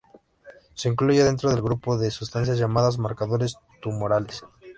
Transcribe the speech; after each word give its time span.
Se 0.73 0.89
incluye 0.89 1.23
dentro 1.23 1.51
del 1.51 1.61
grupo 1.61 1.95
de 1.95 2.09
sustancias 2.09 2.57
llamadas 2.57 2.97
marcadores 2.97 3.57
tumorales. 3.83 4.43